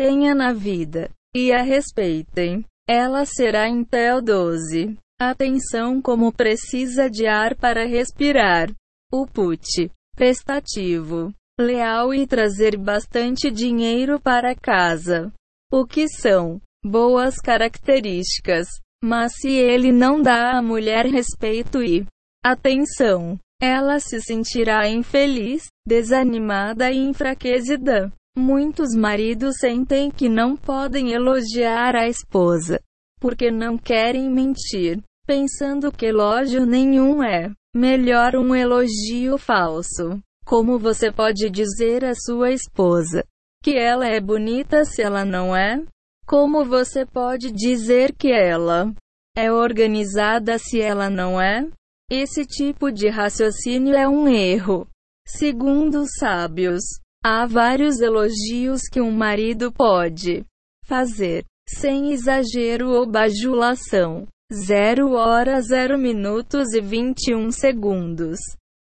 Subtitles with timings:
[0.00, 2.64] tenha na vida e a respeitem.
[2.88, 4.96] Ela será Intel 12.
[5.20, 8.72] Atenção como precisa de ar para respirar.
[9.12, 15.30] O put, prestativo, leal e trazer bastante dinheiro para casa.
[15.70, 18.68] O que são boas características.
[19.04, 22.06] Mas se ele não dá à mulher respeito e
[22.42, 28.10] atenção, ela se sentirá infeliz, desanimada e enfraquecida.
[28.36, 32.80] Muitos maridos sentem que não podem elogiar a esposa,
[33.20, 40.20] porque não querem mentir, pensando que elogio nenhum é melhor um elogio falso.
[40.44, 43.24] Como você pode dizer à sua esposa
[43.62, 45.84] que ela é bonita se ela não é?
[46.26, 48.92] Como você pode dizer que ela
[49.36, 51.68] é organizada se ela não é?
[52.10, 54.88] Esse tipo de raciocínio é um erro.
[55.26, 56.82] Segundo os sábios,
[57.24, 60.44] há vários elogios que um marido pode
[60.84, 64.26] fazer, sem exagero ou bajulação.
[64.52, 68.40] 0 horas 0 minutos e 21 segundos.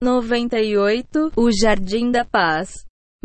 [0.03, 2.71] 98 O Jardim da Paz.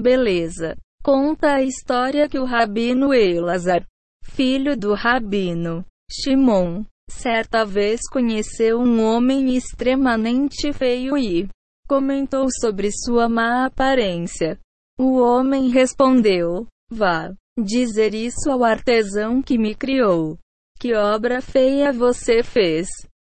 [0.00, 0.75] Beleza.
[1.05, 3.84] Conta a história que o rabino Elazar,
[4.25, 11.48] filho do rabino Shimon, certa vez conheceu um homem extremamente feio e
[11.87, 14.59] comentou sobre sua má aparência.
[15.05, 20.39] O homem respondeu: Vá dizer isso ao artesão que me criou.
[20.78, 22.86] Que obra feia você fez!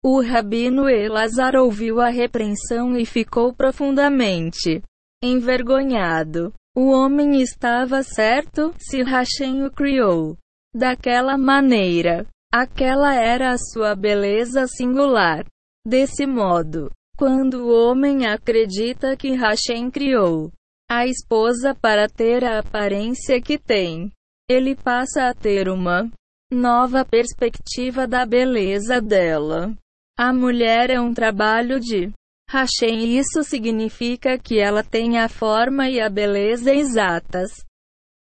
[0.04, 4.84] O rabino Elazar ouviu a repreensão e ficou profundamente
[5.24, 6.52] envergonhado.
[6.76, 10.36] O homem estava certo, se Hashem o criou
[10.76, 12.28] daquela maneira.
[12.54, 15.46] Aquela era a sua beleza singular.
[15.88, 20.52] Desse modo, quando o homem acredita que Hashem criou
[20.90, 24.12] a esposa para ter a aparência que tem,
[24.50, 26.10] ele passa a ter uma
[26.52, 29.74] nova perspectiva da beleza dela.
[30.18, 32.12] A mulher é um trabalho de
[32.50, 37.50] Hashem e isso significa que ela tem a forma e a beleza exatas,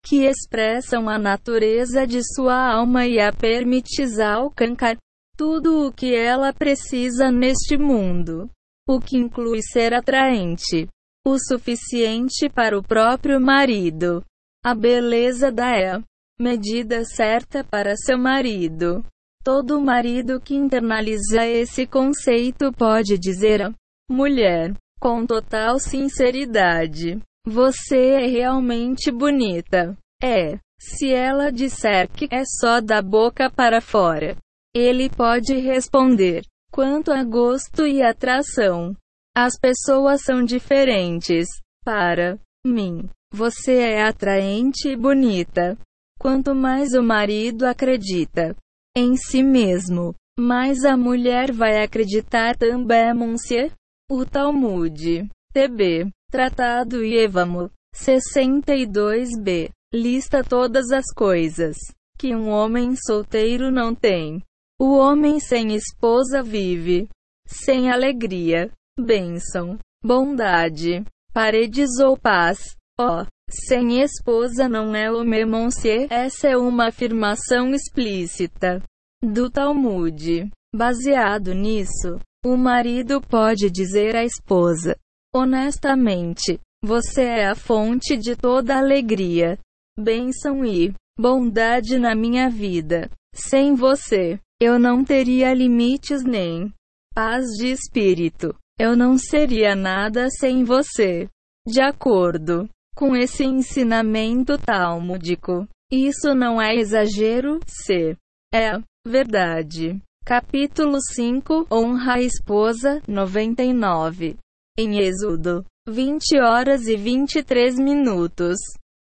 [0.06, 4.98] que expressam a natureza de sua alma e a permites alcançar
[5.36, 8.48] tudo o que ela precisa neste mundo,
[8.88, 10.88] o que inclui ser atraente,
[11.26, 14.24] o suficiente para o próprio marido.
[14.64, 16.02] A beleza da é
[16.40, 19.04] medida certa para seu marido.
[19.44, 23.74] Todo marido que internaliza esse conceito pode dizer a
[24.12, 27.18] Mulher, com total sinceridade,
[27.48, 29.98] você é realmente bonita.
[30.22, 30.60] É.
[30.78, 34.36] Se ela disser que é só da boca para fora,
[34.76, 38.96] ele pode responder: quanto a gosto e atração.
[39.36, 41.48] As pessoas são diferentes.
[41.84, 45.78] Para mim, você é atraente e bonita.
[46.20, 48.56] Quanto mais o marido acredita
[48.96, 53.72] em si mesmo, mais a mulher vai acreditar também, monsieur.
[54.10, 55.30] O Talmud.
[55.54, 56.12] TB.
[56.30, 57.72] Tratado Yevamo.
[57.96, 59.70] 62b.
[59.94, 61.78] Lista todas as coisas
[62.18, 64.44] que um homem solteiro não tem.
[64.80, 67.10] O homem sem esposa vive
[67.46, 71.04] sem alegria, bênção, bondade,
[71.34, 72.76] paredes ou paz.
[73.00, 76.08] Ó, oh, sem esposa não é o memoncie.
[76.10, 78.82] Essa é uma afirmação explícita
[79.24, 80.50] do Talmud.
[80.74, 84.96] Baseado nisso, o marido pode dizer à esposa:
[85.34, 89.60] honestamente, você é a fonte de toda alegria,
[89.98, 93.10] bênção e bondade na minha vida.
[93.34, 96.74] Sem você, eu não teria limites nem
[97.14, 98.56] paz de espírito.
[98.84, 101.30] Eu não seria nada sem você.
[101.68, 108.18] De acordo com esse ensinamento talmúdico, isso não é exagero, se
[108.52, 110.02] é verdade.
[110.26, 114.36] Capítulo 5 Honra a esposa 99
[114.76, 118.58] Em Êxodo 20 horas e 23 minutos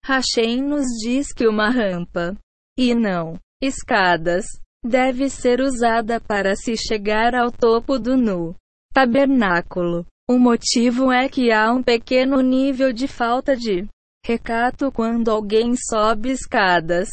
[0.04, 2.36] Hashem nos diz que uma rampa
[2.76, 4.46] e não escadas
[4.84, 8.56] deve ser usada para se chegar ao topo do nu
[9.00, 10.06] tabernáculo.
[10.30, 13.88] O motivo é que há um pequeno nível de falta de
[14.26, 17.08] recato quando alguém sobe escadas,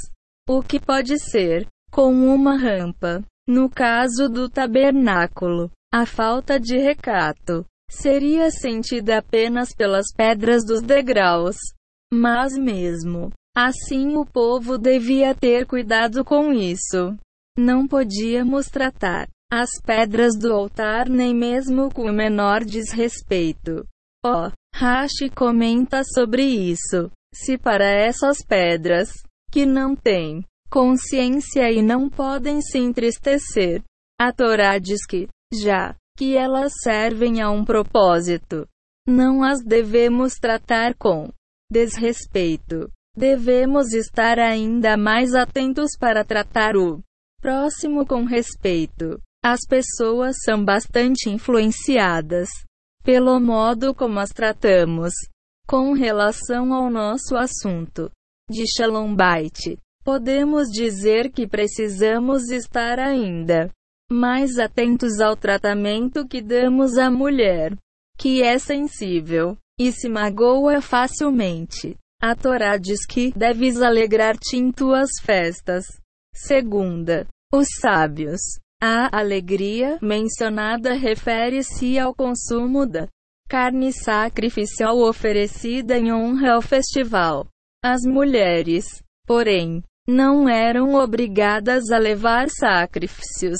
[0.48, 3.22] o que pode ser com uma rampa.
[3.48, 11.56] No caso do tabernáculo, a falta de recato seria sentida apenas pelas pedras dos degraus.
[12.12, 17.16] Mas mesmo assim, o povo devia ter cuidado com isso.
[17.56, 23.86] Não podíamos tratar as pedras do altar nem mesmo com o menor desrespeito.
[24.24, 27.10] Ó, oh, Rashi comenta sobre isso.
[27.34, 29.10] Se para essas pedras
[29.52, 33.82] que não têm consciência e não podem se entristecer.
[34.20, 38.66] A Torá diz que, já que elas servem a um propósito,
[39.06, 41.30] não as devemos tratar com
[41.70, 42.90] desrespeito.
[43.16, 47.02] Devemos estar ainda mais atentos para tratar o
[47.40, 49.20] próximo com respeito.
[49.42, 52.48] As pessoas são bastante influenciadas
[53.06, 55.12] pelo modo como as tratamos.
[55.68, 58.10] Com relação ao nosso assunto
[58.50, 59.16] de Shalom
[60.04, 63.70] podemos dizer que precisamos estar ainda
[64.10, 67.76] mais atentos ao tratamento que damos à mulher,
[68.16, 71.96] que é sensível e se magoa facilmente.
[72.20, 75.84] A Torá diz que deves alegrar-te em tuas festas.
[76.32, 78.40] Segunda, os sábios
[78.82, 83.08] a alegria mencionada refere-se ao consumo da
[83.48, 87.46] carne sacrificial oferecida em honra ao festival.
[87.82, 93.58] As mulheres, porém, não eram obrigadas a levar sacrifícios.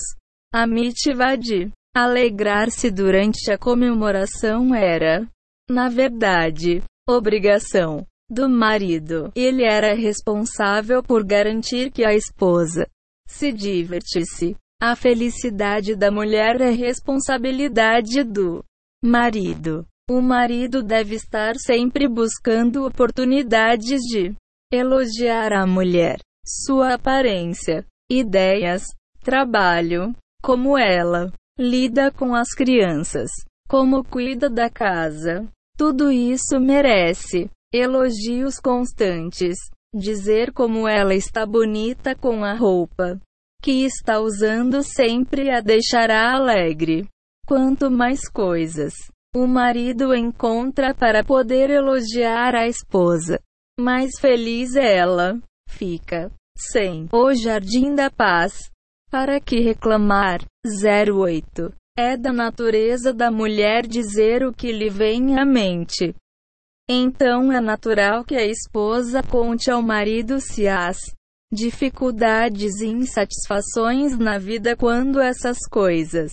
[0.53, 5.27] A mitzvah de alegrar-se durante a comemoração era,
[5.69, 9.31] na verdade, obrigação do marido.
[9.35, 12.87] Ele era responsável por garantir que a esposa
[13.27, 18.63] se divertisse a felicidade da mulher é responsabilidade do
[19.03, 19.87] marido.
[20.09, 24.35] O marido deve estar sempre buscando oportunidades de
[24.73, 28.85] elogiar a mulher, sua aparência, ideias,
[29.21, 33.31] trabalho, como ela lida com as crianças,
[33.69, 35.49] como cuida da casa.
[35.77, 39.57] Tudo isso merece elogios constantes.
[39.95, 43.19] Dizer como ela está bonita com a roupa,
[43.67, 47.09] que está usando sempre a deixará alegre.
[47.49, 48.95] Quanto mais coisas
[49.35, 53.41] o marido encontra para poder elogiar a esposa,
[53.77, 55.37] mais feliz ela
[55.69, 56.31] fica.
[56.57, 58.71] Sem o jardim da paz.
[59.11, 60.45] Para que reclamar?
[60.65, 61.75] 08.
[61.99, 66.15] É da natureza da mulher dizer o que lhe vem à mente.
[66.89, 71.16] Então é natural que a esposa conte ao marido se as
[71.53, 76.33] dificuldades e insatisfações na vida quando essas coisas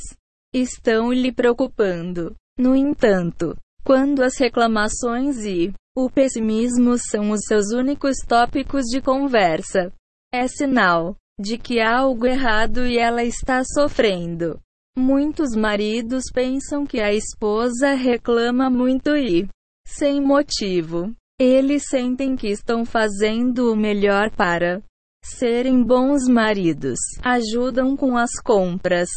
[0.54, 2.36] estão lhe preocupando.
[2.58, 9.92] No entanto, quando as reclamações e o pessimismo são os seus únicos tópicos de conversa,
[10.34, 14.60] é sinal de que há algo errado e ela está sofrendo.
[14.98, 19.48] Muitos maridos pensam que a esposa reclama muito e,
[19.86, 24.84] sem motivo, eles sentem que estão fazendo o melhor para
[25.24, 29.10] serem bons maridos, ajudam com as compras,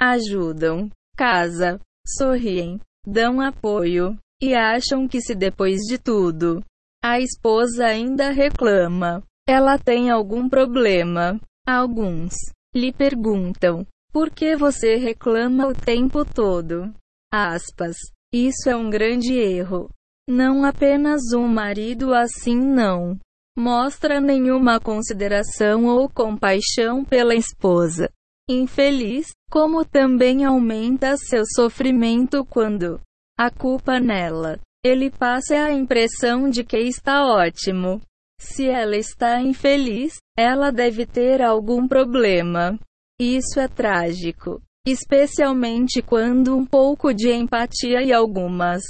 [0.00, 6.64] ajudam, casa, sorriem, dão apoio, e acham que se depois de tudo,
[7.04, 11.38] a esposa ainda reclama, ela tem algum problema.
[11.66, 12.34] Alguns
[12.74, 16.92] lhe perguntam: por que você reclama o tempo todo?
[17.32, 17.96] Aspas.
[18.32, 19.90] Isso é um grande erro.
[20.28, 23.18] Não apenas um marido assim não
[23.56, 28.10] mostra nenhuma consideração ou compaixão pela esposa
[28.52, 33.00] infeliz, como também aumenta seu sofrimento quando
[33.38, 34.58] a culpa nela.
[34.84, 38.00] Ele passa a impressão de que está ótimo.
[38.40, 42.78] Se ela está infeliz, ela deve ter algum problema.
[43.20, 48.82] Isso é trágico, especialmente quando um pouco de empatia e algumas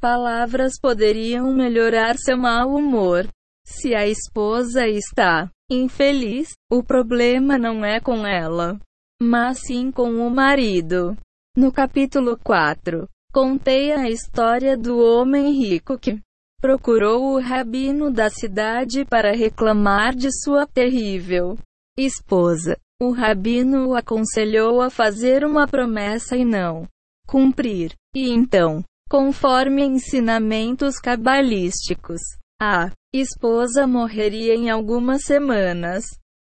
[0.00, 3.26] palavras poderiam melhorar seu mau humor.
[3.72, 8.78] Se a esposa está infeliz, o problema não é com ela,
[9.22, 11.16] mas sim com o marido.
[11.56, 16.20] No capítulo 4, contei a história do homem rico que
[16.60, 21.56] procurou o rabino da cidade para reclamar de sua terrível
[21.96, 22.76] esposa.
[23.00, 26.88] O rabino o aconselhou a fazer uma promessa e não
[27.26, 27.94] cumprir.
[28.14, 32.20] E então, conforme ensinamentos cabalísticos,
[32.60, 36.04] a esposa morreria em algumas semanas,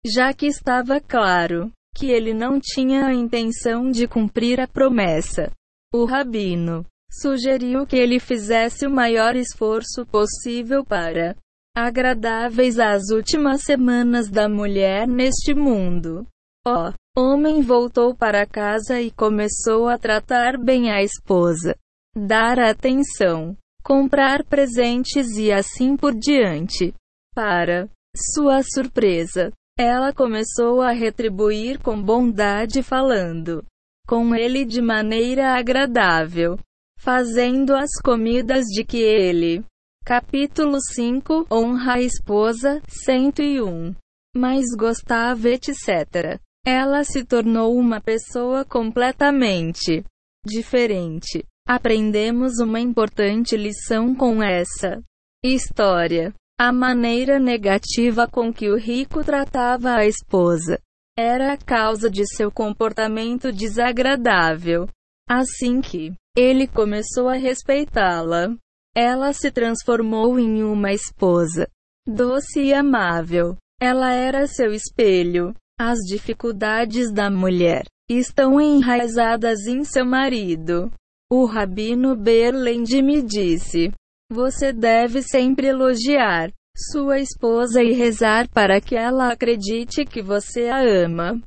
[0.05, 5.51] já que estava claro que ele não tinha a intenção de cumprir a promessa.
[5.93, 11.37] O rabino sugeriu que ele fizesse o maior esforço possível para
[11.77, 16.27] agradáveis às últimas semanas da mulher neste mundo.
[16.67, 21.75] O homem voltou para casa e começou a tratar bem a esposa,
[22.15, 23.57] dar atenção,
[23.89, 26.93] comprar presentes e assim por diante.
[27.35, 33.65] Para sua surpresa, ela começou a retribuir com bondade, falando
[34.07, 36.59] com ele de maneira agradável,
[36.99, 39.65] fazendo as comidas de que ele
[40.05, 43.95] Capítulo 5 Honra a esposa 101.
[44.37, 46.39] Mas gostava, etc.
[46.67, 50.05] Ela se tornou uma pessoa completamente
[50.45, 51.43] diferente.
[51.69, 55.03] Aprendemos uma importante lição com essa
[55.45, 56.33] história.
[56.59, 60.81] A maneira negativa com que o rico tratava a esposa
[61.15, 64.89] era a causa de seu comportamento desagradável.
[65.29, 68.57] Assim que ele começou a respeitá-la,
[68.97, 71.69] ela se transformou em uma esposa
[72.07, 73.59] doce e amável.
[73.79, 75.55] Ela era seu espelho.
[75.79, 80.91] As dificuldades da mulher estão enraizadas em seu marido.
[81.31, 83.93] O rabino Berland me disse:
[84.33, 90.81] Você deve sempre elogiar sua esposa e rezar para que ela acredite que você a
[90.81, 91.39] ama.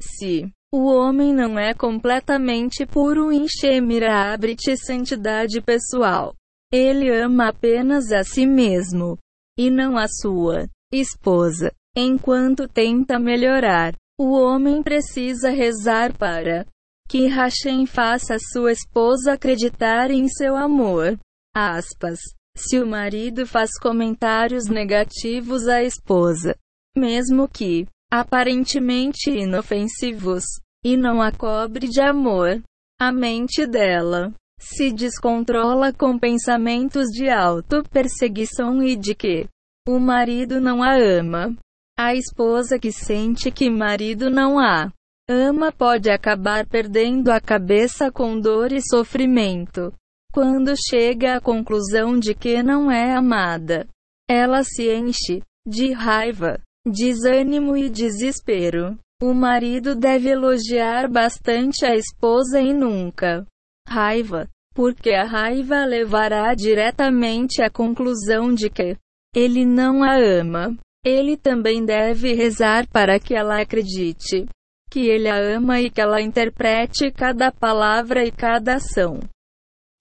[0.00, 6.32] Se o homem não é completamente puro em Shemira abre-te santidade pessoal.
[6.72, 9.18] Ele ama apenas a si mesmo
[9.58, 11.72] e não a sua esposa.
[11.96, 16.64] Enquanto tenta melhorar, o homem precisa rezar para
[17.10, 21.18] que Hashem faça sua esposa acreditar em seu amor.
[21.52, 22.20] Aspas.
[22.56, 26.54] Se o marido faz comentários negativos à esposa,
[26.96, 30.44] mesmo que aparentemente inofensivos,
[30.84, 32.62] e não a cobre de amor,
[33.00, 39.48] a mente dela se descontrola com pensamentos de auto-perseguição e de que
[39.88, 41.56] o marido não a ama.
[41.98, 44.92] A esposa que sente que marido não a
[45.30, 49.92] ama pode acabar perdendo a cabeça com dor e sofrimento.
[50.32, 53.86] Quando chega à conclusão de que não é amada,
[54.28, 58.98] ela se enche de raiva, desânimo e desespero.
[59.22, 63.46] O marido deve elogiar bastante a esposa e nunca
[63.88, 68.96] raiva, porque a raiva levará diretamente à conclusão de que
[69.34, 70.76] ele não a ama.
[71.04, 74.46] Ele também deve rezar para que ela acredite
[74.90, 79.20] que ele a ama e que ela interprete cada palavra e cada ação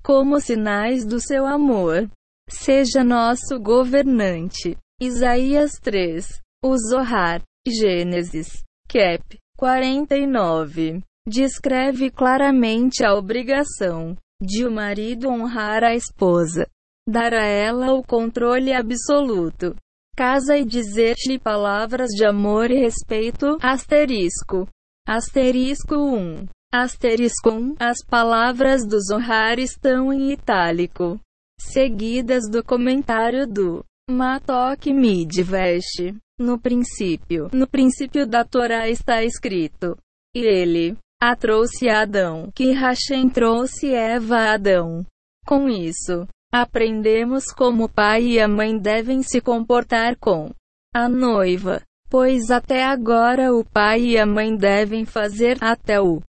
[0.04, 2.10] como sinais do seu amor.
[2.50, 4.76] Seja nosso governante.
[5.00, 6.28] Isaías 3.
[6.64, 7.42] O Zohar.
[7.68, 8.64] Gênesis.
[8.88, 9.38] Cap.
[9.58, 11.04] 49.
[11.28, 16.66] Descreve claramente a obrigação de o marido honrar a esposa,
[17.08, 19.76] dar a ela o controle absoluto,
[20.16, 23.58] casa e dizer-lhe palavras de amor e respeito.
[23.62, 24.68] Asterisco.
[25.12, 26.46] Asterisco 1.
[26.72, 27.78] Asterisco 1.
[27.80, 31.20] As palavras do Zohar estão em itálico,
[31.60, 36.16] seguidas do comentário do Matok Midvest.
[36.40, 39.98] No princípio, no princípio da Torá está escrito:
[40.36, 45.04] E ele a trouxe a Adão, que Hashem trouxe Eva a Adão.
[45.44, 50.52] Com isso, aprendemos como o pai e a mãe devem se comportar com
[50.94, 56.22] a noiva, pois até agora o pai e a mãe devem fazer até o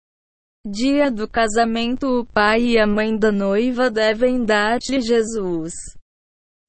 [0.66, 5.72] dia do casamento o pai e a mãe da noiva devem dar-lhe Jesus.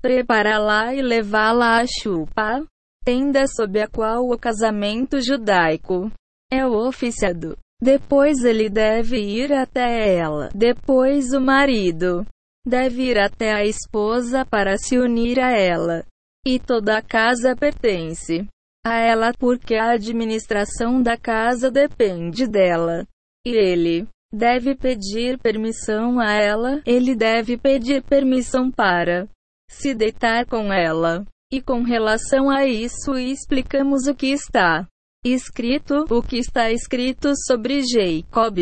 [0.01, 2.63] Prepará-la e levá-la à chupa,
[3.03, 6.09] tenda sob a qual o casamento judaico
[6.51, 7.57] é oficiado.
[7.81, 10.49] Depois ele deve ir até ela.
[10.53, 12.25] Depois o marido
[12.65, 16.05] deve ir até a esposa para se unir a ela.
[16.45, 18.47] E toda a casa pertence
[18.85, 23.05] a ela porque a administração da casa depende dela.
[23.45, 29.27] E ele deve pedir permissão a ela, ele deve pedir permissão para
[29.69, 31.25] se deitar com ela.
[31.51, 34.87] E com relação a isso, explicamos o que está
[35.25, 38.59] escrito, o que está escrito sobre Jacob.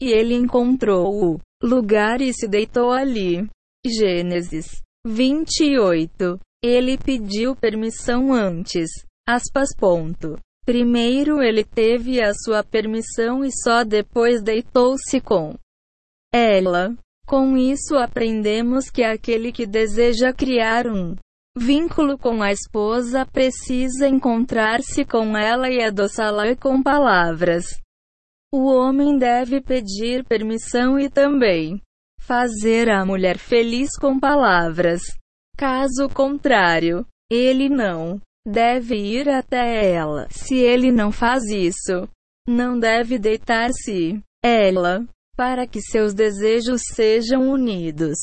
[0.00, 3.48] E ele encontrou o lugar e se deitou ali.
[3.84, 6.38] Gênesis 28.
[6.62, 8.88] Ele pediu permissão antes.
[9.34, 9.68] Aspas.
[9.76, 10.38] Ponto.
[10.64, 15.54] Primeiro ele teve a sua permissão e só depois deitou-se com
[16.32, 16.94] ela.
[17.26, 21.14] Com isso aprendemos que aquele que deseja criar um
[21.56, 27.66] vínculo com a esposa precisa encontrar-se com ela e adoçá-la com palavras.
[28.52, 31.80] O homem deve pedir permissão e também
[32.20, 35.02] fazer a mulher feliz com palavras.
[35.56, 40.26] Caso contrário, ele não deve ir até ela.
[40.30, 42.08] Se ele não faz isso,
[42.46, 45.06] não deve deitar-se ela
[45.36, 48.18] para que seus desejos sejam unidos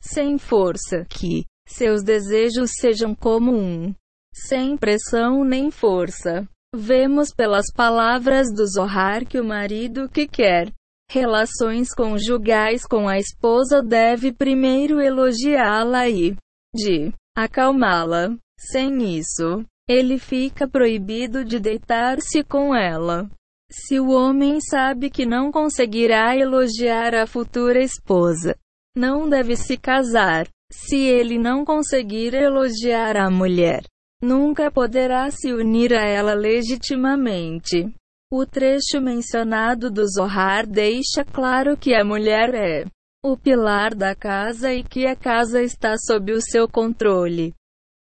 [0.00, 3.94] sem força, que seus desejos sejam como um,
[4.32, 6.48] sem pressão nem força.
[6.74, 10.72] Vemos pelas palavras do Zohar que o marido que quer
[11.10, 16.36] relações conjugais com a esposa deve primeiro elogiá-la e
[16.74, 18.36] de acalmá-la.
[18.58, 23.28] Sem isso, ele fica proibido de deitar-se com ela.
[23.70, 28.56] Se o homem sabe que não conseguirá elogiar a futura esposa,
[28.96, 30.48] não deve se casar.
[30.72, 33.84] Se ele não conseguir elogiar a mulher,
[34.20, 37.94] nunca poderá se unir a ela legitimamente.
[38.32, 42.84] O trecho mencionado do Zohar deixa claro que a mulher é
[43.24, 47.54] o pilar da casa e que a casa está sob o seu controle.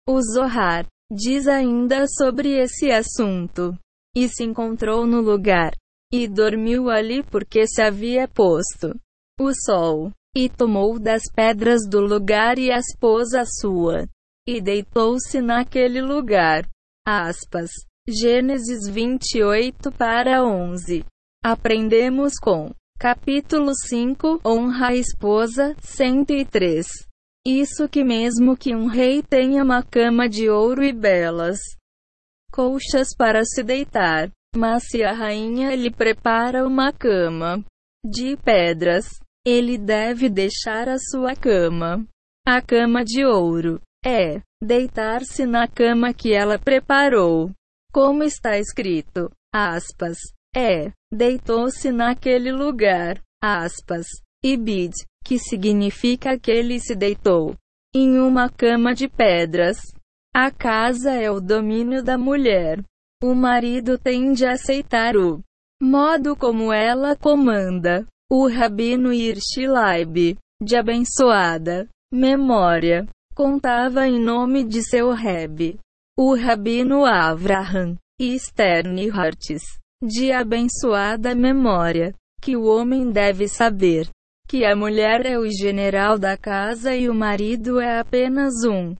[0.09, 3.79] O Zohar diz ainda sobre esse assunto.
[4.17, 5.73] E se encontrou no lugar.
[6.11, 8.99] E dormiu ali porque se havia posto
[9.39, 10.11] o sol.
[10.35, 14.07] E tomou das pedras do lugar e as pôs a sua.
[14.49, 16.67] E deitou-se naquele lugar.
[17.07, 17.71] Aspas.
[18.09, 21.05] Gênesis 28 para 11.
[21.45, 27.08] Aprendemos com capítulo 5 Honra a esposa 103.
[27.51, 31.59] Isso que mesmo que um rei tenha uma cama de ouro e belas
[32.53, 37.65] colchas para se deitar, mas se a rainha lhe prepara uma cama
[38.05, 39.07] de pedras,
[39.47, 42.07] ele deve deixar a sua cama.
[42.47, 47.51] A cama de ouro é deitar-se na cama que ela preparou.
[47.91, 50.19] Como está escrito, aspas,
[50.55, 54.07] é, deitou-se naquele lugar, aspas,
[54.45, 54.55] e
[55.29, 57.55] que significa que ele se deitou
[57.95, 59.77] em uma cama de pedras.
[60.35, 62.83] A casa é o domínio da mulher.
[63.23, 65.43] O marido tende a aceitar o
[65.83, 68.07] modo como ela comanda.
[68.33, 75.79] O rabino Irshilaib, de abençoada memória, contava em nome de seu rebe,
[76.19, 79.63] o Rabino Avraham Sternhartz,
[80.03, 84.09] de abençoada memória, que o homem deve saber
[84.49, 88.97] que a mulher é o general da casa e o marido é apenas um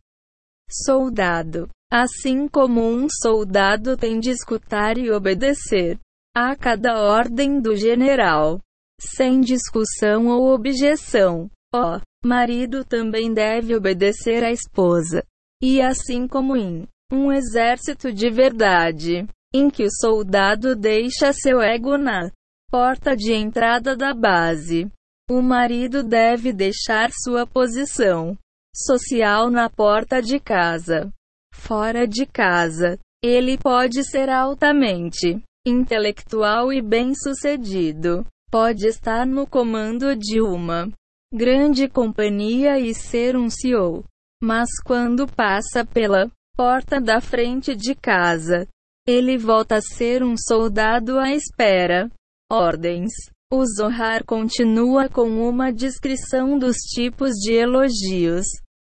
[0.71, 1.67] soldado.
[1.91, 5.99] Assim como um soldado tem de escutar e obedecer
[6.37, 8.61] a cada ordem do general,
[9.01, 11.51] sem discussão ou objeção.
[11.75, 15.25] O marido também deve obedecer à esposa.
[15.63, 21.97] E assim como em um exército de verdade, em que o soldado deixa seu ego
[21.97, 22.31] na
[22.71, 24.87] porta de entrada da base.
[25.31, 28.37] O marido deve deixar sua posição
[28.75, 31.13] social na porta de casa.
[31.53, 38.25] Fora de casa, ele pode ser altamente intelectual e bem-sucedido.
[38.51, 40.91] Pode estar no comando de uma
[41.31, 44.05] grande companhia e ser um CEO.
[44.43, 48.67] Mas quando passa pela porta da frente de casa.
[49.07, 52.11] Ele volta a ser um soldado à espera.
[52.51, 53.13] Ordens.
[53.51, 58.45] O Zohar continua com uma descrição dos tipos de elogios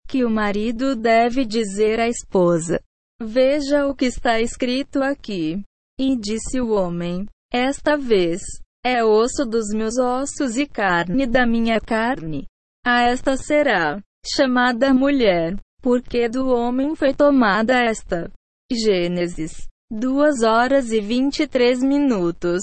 [0.08, 2.80] que o marido deve dizer à esposa.
[3.20, 5.64] Veja o que está escrito aqui.
[6.00, 8.42] E disse o homem: Esta vez
[8.86, 12.46] é osso dos meus ossos e carne da minha carne.
[12.86, 18.32] A esta será chamada mulher porque do homem foi tomada esta.
[18.72, 22.62] Gênesis 2 horas e 23 minutos.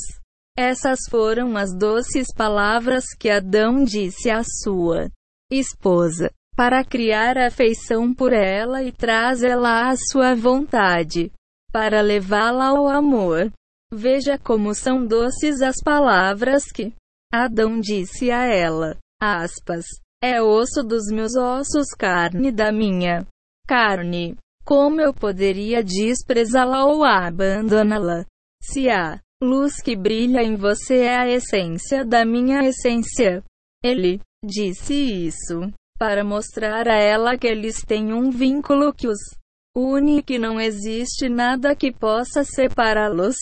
[0.56, 5.10] Essas foram as doces palavras que Adão disse à sua
[5.50, 11.32] esposa, para criar afeição por ela e trazê-la à sua vontade,
[11.72, 13.50] para levá-la ao amor.
[13.92, 16.92] Veja como são doces as palavras que
[17.32, 18.96] Adão disse a ela.
[19.20, 19.86] Aspas.
[20.22, 23.26] É osso dos meus ossos, carne da minha
[23.66, 24.36] carne.
[24.64, 28.26] Como eu poderia desprezá-la ou abandoná-la?
[28.62, 33.42] Se a luz que brilha em você é a essência da minha essência.
[33.82, 39.18] Ele disse isso para mostrar a ela que eles têm um vínculo que os
[39.74, 43.36] une e que não existe nada que possa separá-los.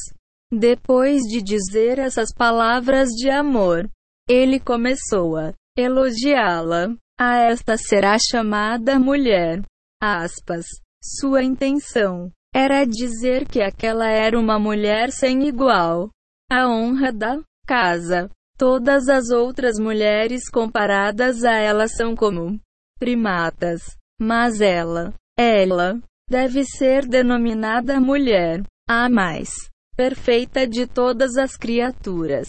[0.53, 3.89] Depois de dizer essas palavras de amor,
[4.29, 6.95] ele começou a elogiá-la.
[7.21, 9.63] A esta será chamada mulher.
[10.01, 10.67] Aspas.
[11.03, 16.11] Sua intenção era dizer que aquela era uma mulher sem igual.
[16.51, 18.31] A honra da casa.
[18.57, 22.59] Todas as outras mulheres comparadas a ela são como
[22.99, 23.97] primatas.
[24.21, 29.51] Mas ela, ela, deve ser denominada mulher, a mais
[29.95, 32.49] perfeita de todas as criaturas.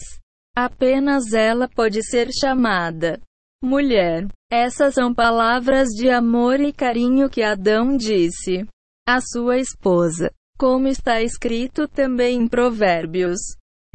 [0.56, 3.20] Apenas ela pode ser chamada
[3.62, 4.26] mulher.
[4.50, 8.66] Essas são palavras de amor e carinho que Adão disse
[9.10, 13.40] à sua esposa, como está escrito também em Provérbios.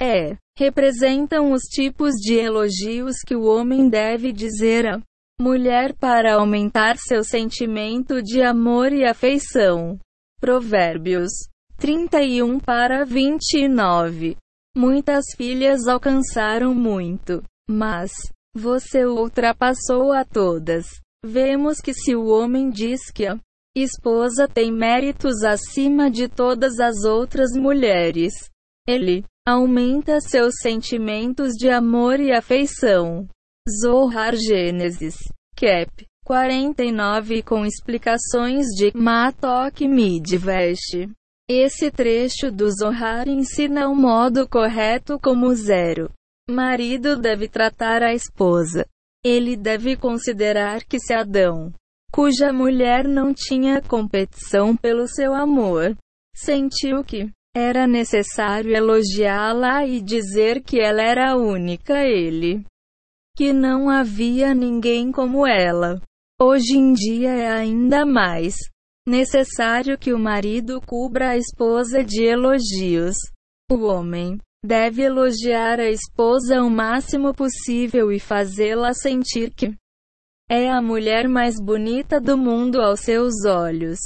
[0.01, 5.01] É, representam os tipos de elogios que o homem deve dizer a
[5.39, 9.97] mulher para aumentar seu sentimento de amor e afeição.
[10.41, 11.31] Provérbios
[11.77, 14.35] 31 para 29.
[14.75, 18.11] Muitas filhas alcançaram muito, mas
[18.53, 20.87] você ultrapassou a todas.
[21.23, 23.39] Vemos que se o homem diz que a
[23.83, 28.33] esposa tem méritos acima de todas as outras mulheres,
[28.87, 33.27] ele aumenta seus sentimentos de amor e afeição.
[33.81, 35.15] Zohar Gênesis,
[35.55, 41.09] Cap 49 com explicações de Matok Midvest.
[41.47, 46.11] Esse trecho do Zohar ensina o modo correto como zero.
[46.49, 48.87] Marido deve tratar a esposa.
[49.23, 51.71] Ele deve considerar que se Adão,
[52.15, 55.97] cuja mulher não tinha competição pelo seu amor,
[56.33, 62.63] sentiu que era necessário elogiá-la e dizer que ela era única ele
[63.35, 66.01] que não havia ninguém como ela.
[66.41, 68.55] Hoje em dia é ainda mais
[69.05, 73.15] necessário que o marido cubra a esposa de elogios.
[73.69, 79.75] O homem deve elogiar a esposa o máximo possível e fazê-la sentir que
[80.49, 83.99] é a mulher mais bonita do mundo aos seus olhos.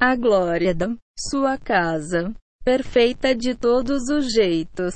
[0.00, 2.32] A glória da sua casa,
[2.64, 4.94] perfeita de todos os jeitos.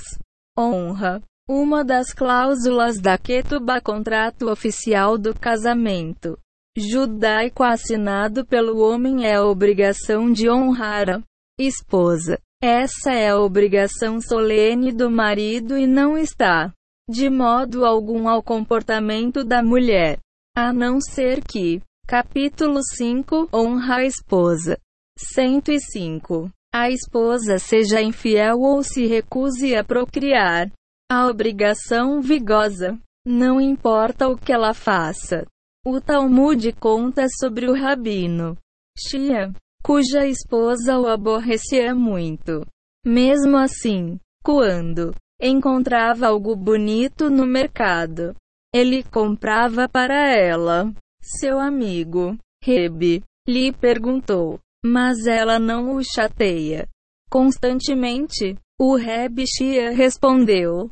[0.57, 6.37] Honra, uma das cláusulas da Ketubá contrato oficial do casamento
[6.75, 11.21] judaico assinado pelo homem é a obrigação de honrar a
[11.59, 12.39] esposa.
[12.61, 16.73] Essa é a obrigação solene do marido e não está,
[17.09, 20.17] de modo algum, ao comportamento da mulher.
[20.55, 24.77] A não ser que, capítulo 5, honra a esposa.
[25.17, 26.51] 105.
[26.71, 30.71] A esposa seja infiel ou se recuse a procriar.
[31.11, 32.99] A obrigação vigosa.
[33.25, 35.43] Não importa o que ela faça.
[35.83, 38.55] O Talmud conta sobre o rabino
[38.95, 39.51] Shia,
[39.83, 42.63] cuja esposa o aborrecia muito.
[43.03, 48.35] Mesmo assim, quando encontrava algo bonito no mercado,
[48.73, 50.91] ele comprava para ela.
[51.21, 56.87] Seu amigo, Rebe, lhe perguntou, mas ela não o chateia
[57.33, 58.55] constantemente?
[58.79, 60.91] O Reb Shia respondeu,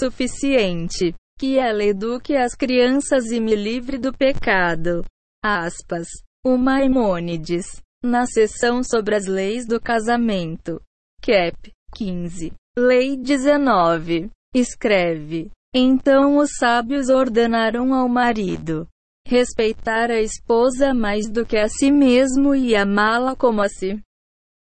[0.00, 1.14] suficiente.
[1.38, 5.04] Que ela eduque as crianças e me livre do pecado.
[5.44, 6.08] Aspas.
[6.44, 7.66] O Maimônides.
[8.02, 10.80] Na seção sobre as leis do casamento.
[11.20, 11.70] Cap.
[11.94, 12.52] 15.
[12.76, 14.30] Lei 19.
[14.54, 15.50] Escreve.
[15.78, 18.88] Então os sábios ordenaram ao marido
[19.26, 24.00] respeitar a esposa mais do que a si mesmo e amá-la como a si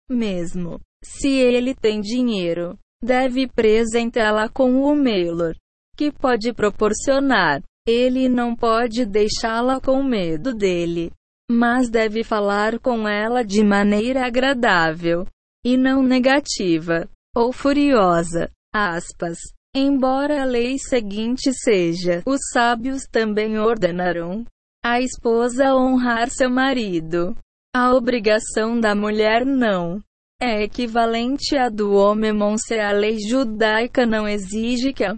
[0.08, 0.80] mesmo.
[1.04, 5.54] Se ele tem dinheiro, deve presentá-la com o melhor
[5.98, 7.60] que pode proporcionar.
[7.86, 11.12] Ele não pode deixá-la com medo dele,
[11.50, 15.26] mas deve falar com ela de maneira agradável
[15.62, 18.48] e não negativa ou furiosa.
[18.72, 19.36] Aspas.
[19.74, 24.44] Embora a lei seguinte seja, os sábios também ordenarão
[24.84, 27.34] a esposa honrar seu marido.
[27.74, 29.98] A obrigação da mulher não
[30.38, 35.16] é equivalente à do homem se a lei judaica não exige que a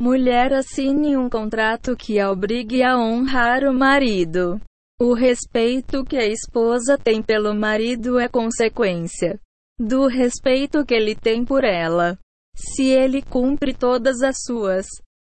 [0.00, 4.60] mulher assine um contrato que a obrigue a honrar o marido.
[5.00, 9.40] O respeito que a esposa tem pelo marido é consequência
[9.76, 12.16] do respeito que ele tem por ela.
[12.54, 14.86] Se ele cumpre todas as suas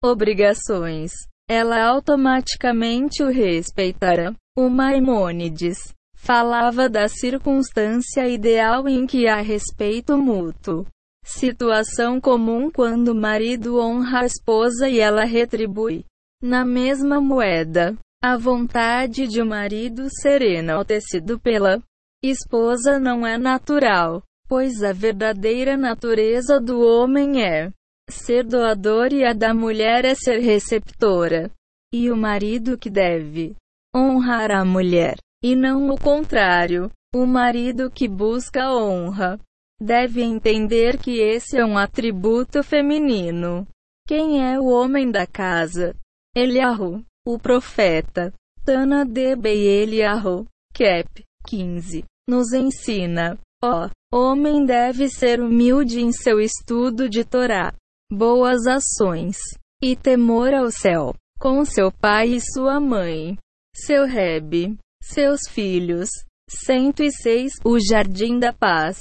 [0.02, 1.12] obrigações,
[1.48, 4.34] ela automaticamente o respeitará.
[4.56, 10.86] O Maimônides Falava da circunstância ideal em que há respeito mútuo.
[11.22, 16.02] Situação comum quando o marido honra a esposa e ela retribui.
[16.42, 21.78] Na mesma moeda, a vontade de um marido ser enaltecido pela
[22.22, 27.70] esposa não é natural, pois a verdadeira natureza do homem é
[28.10, 31.50] ser doador e a da mulher é ser receptora.
[31.92, 33.54] E o marido que deve
[33.94, 36.90] honrar a mulher e não o contrário.
[37.14, 39.38] O marido que busca honra
[39.80, 43.64] deve entender que esse é um atributo feminino.
[44.06, 45.94] Quem é o homem da casa?
[46.34, 48.32] Eliahu, o profeta.
[48.64, 57.08] Tana de Eliahu, Cap 15, nos ensina: ó, homem deve ser humilde em seu estudo
[57.08, 57.74] de Torá,
[58.12, 59.36] boas ações
[59.82, 63.36] e temor ao céu, com seu pai e sua mãe.
[63.74, 66.08] Seu Rebe, seus filhos,
[66.48, 69.00] 106, o Jardim da Paz,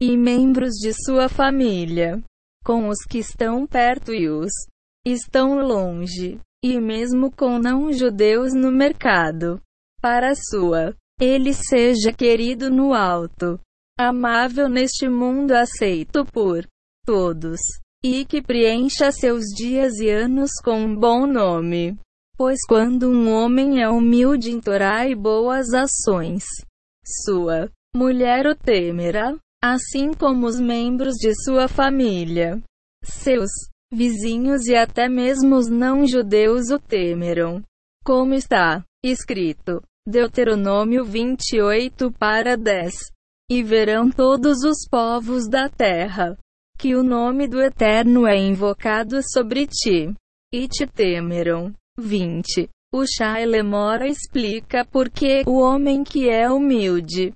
[0.00, 2.22] e membros de sua família,
[2.64, 4.50] com os que estão perto e os
[5.06, 9.60] estão longe, e mesmo com não-judeus no mercado.
[10.00, 13.60] Para sua, ele seja querido no alto,
[13.98, 16.66] amável neste mundo aceito por
[17.04, 17.60] todos,
[18.04, 21.96] e que preencha seus dias e anos com um bom nome.
[22.36, 26.44] Pois quando um homem é humilde em Torá e boas ações,
[27.24, 32.60] sua mulher o temerá, assim como os membros de sua família,
[33.04, 33.50] seus
[33.92, 37.62] vizinhos e até mesmo os não-judeus o temeram.
[38.04, 43.13] Como está escrito, Deuteronômio 28 para 10.
[43.50, 46.36] E verão todos os povos da terra,
[46.78, 50.14] que o nome do Eterno é invocado sobre ti,
[50.52, 51.72] e te temeram.
[51.98, 52.68] 20.
[52.92, 57.32] O Shai Lemora explica por que o homem que é humilde,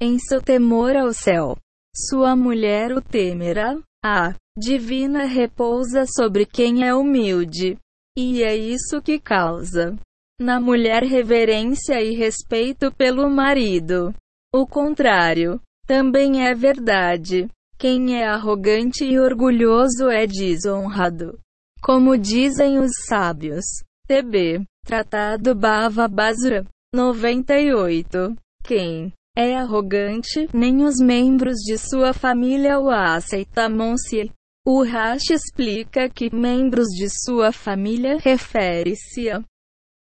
[0.00, 1.56] em seu temor ao céu,
[1.94, 7.76] sua mulher o temerá, a divina repousa sobre quem é humilde.
[8.16, 9.96] E é isso que causa
[10.40, 14.14] na mulher reverência e respeito pelo marido.
[14.58, 17.46] O contrário também é verdade.
[17.78, 21.38] Quem é arrogante e orgulhoso é desonrado.
[21.80, 23.64] Como dizem os sábios.
[24.08, 24.64] TB.
[24.84, 26.66] Tratado Bava Basura.
[26.92, 28.34] 98.
[28.64, 34.32] Quem é arrogante, nem os membros de sua família o aceitam-se.
[34.66, 39.40] O Rashi explica que membros de sua família refere-se a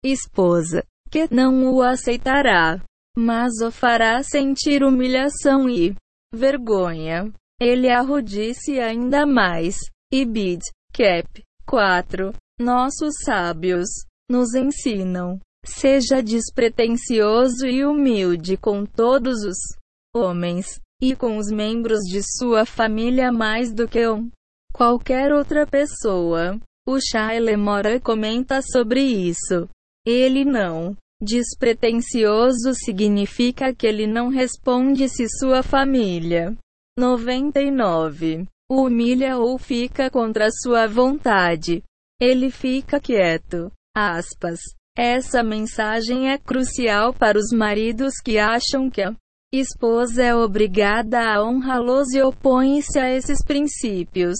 [0.04, 2.80] esposa, que não o aceitará,
[3.16, 5.94] mas o fará sentir humilhação e
[6.35, 7.33] vergonha.
[7.61, 9.76] Ele arrudice ainda mais.
[10.12, 10.61] Ibid,
[10.92, 11.42] Cap.
[11.66, 12.33] 4.
[12.61, 13.88] Nossos sábios
[14.31, 15.40] nos ensinam.
[15.64, 19.57] Seja despretensioso e humilde com todos os
[20.14, 24.31] homens, e com os membros de sua família mais do que um
[24.72, 26.61] qualquer outra pessoa.
[26.87, 29.68] O Shaile Mora comenta sobre isso.
[30.07, 30.94] Ele não.
[31.20, 36.57] Despretensioso significa que ele não responde se sua família
[36.98, 41.83] 99 humilha ou fica contra sua vontade.
[42.20, 43.70] Ele fica quieto.
[43.94, 44.61] Aspas.
[44.96, 49.14] Essa mensagem é crucial para os maridos que acham que a
[49.52, 54.38] esposa é obrigada a honrá-los e opõe-se a esses princípios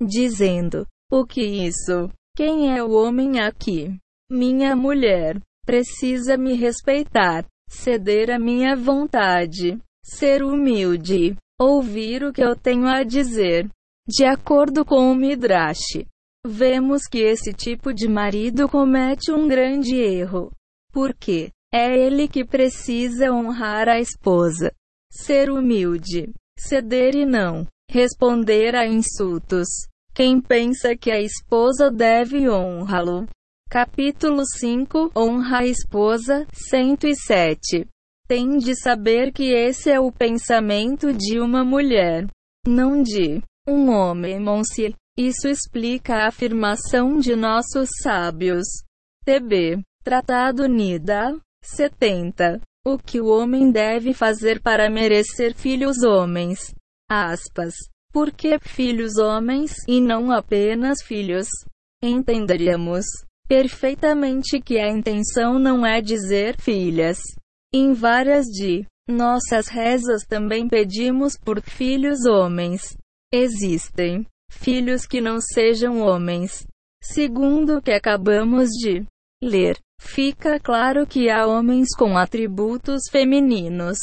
[0.00, 2.10] dizendo: O que isso?
[2.34, 3.94] Quem é o homem aqui?
[4.30, 5.38] Minha mulher.
[5.68, 13.02] Precisa me respeitar, ceder à minha vontade, ser humilde, ouvir o que eu tenho a
[13.02, 13.68] dizer.
[14.08, 16.06] De acordo com o Midrash,
[16.46, 20.50] vemos que esse tipo de marido comete um grande erro.
[20.90, 24.72] Porque é ele que precisa honrar a esposa,
[25.12, 29.68] ser humilde, ceder e não responder a insultos.
[30.14, 33.28] Quem pensa que a esposa deve honrá-lo.
[33.70, 37.86] Capítulo 5 Honra a esposa 107
[38.26, 42.26] Tem de saber que esse é o pensamento de uma mulher,
[42.66, 44.40] não de um homem.
[44.40, 44.94] Monsi.
[45.18, 48.66] Isso explica a afirmação de nossos sábios.
[49.26, 49.82] TB.
[50.02, 52.62] Tratado Nida 70.
[52.86, 56.74] O que o homem deve fazer para merecer filhos homens.
[57.06, 57.74] Aspas.
[58.14, 61.48] Porque filhos homens, e não apenas filhos.
[62.02, 63.04] Entenderíamos
[63.48, 67.18] perfeitamente que a intenção não é dizer filhas.
[67.72, 72.94] Em várias de nossas rezas também pedimos por filhos homens.
[73.32, 76.66] Existem filhos que não sejam homens.
[77.02, 79.04] Segundo o que acabamos de
[79.42, 83.98] ler, fica claro que há homens com atributos femininos.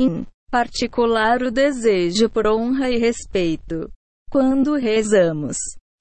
[0.00, 3.90] Em particular o desejo por honra e respeito.
[4.30, 5.56] Quando rezamos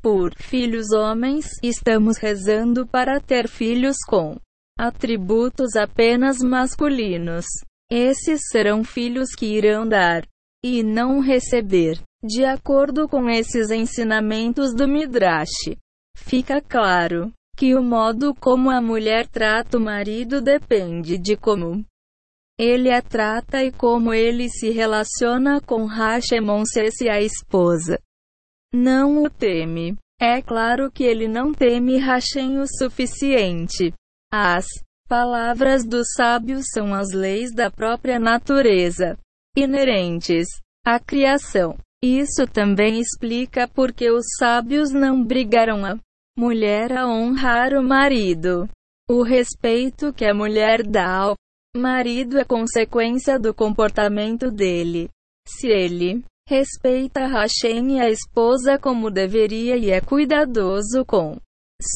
[0.06, 4.40] por filhos homens, estamos rezando para ter filhos com
[4.78, 7.44] atributos apenas masculinos.
[7.90, 10.24] Esses serão filhos que irão dar
[10.64, 12.00] e não receber.
[12.24, 15.76] De acordo com esses ensinamentos do Midrash,
[16.16, 21.84] fica claro que o modo como a mulher trata o marido depende de como
[22.60, 27.98] ele a trata e como ele se relaciona com Hashemon-se a esposa.
[28.74, 29.96] Não o teme.
[30.20, 33.94] É claro que ele não teme Hashem o suficiente.
[34.32, 34.66] As
[35.08, 39.18] palavras dos sábios são as leis da própria natureza,
[39.56, 40.48] inerentes
[40.86, 41.78] à criação.
[42.04, 45.98] Isso também explica porque os sábios não brigaram a
[46.38, 48.70] mulher a honrar o marido.
[49.10, 51.36] O respeito que a mulher dá ao
[51.76, 55.10] Marido é consequência do comportamento dele.
[55.46, 61.38] Se ele respeita Hashem e a esposa como deveria e é cuidadoso com